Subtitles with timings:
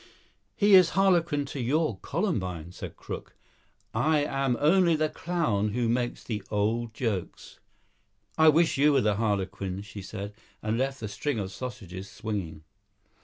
[0.55, 3.35] "He is harlequin to your columbine," said Crook.
[3.93, 7.59] "I am only the clown who makes the old jokes."
[8.35, 10.33] "I wish you were the harlequin," she said,
[10.63, 12.63] and left the string of sausages swinging.